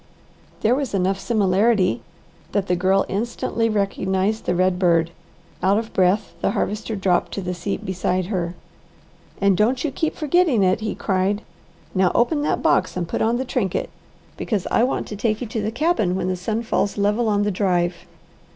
[0.61, 2.01] There was enough similarity
[2.53, 5.11] that the Girl instantly recognized the red bird.
[5.61, 8.55] Out of breath the Harvester dropped to the seat beside her.
[9.39, 11.43] "And don't you keep forgetting it!" he cried.
[11.93, 13.91] "Now open that box and put on the trinket;
[14.37, 17.43] because I want to take you to the cabin when the sun falls level on
[17.43, 17.93] the drive."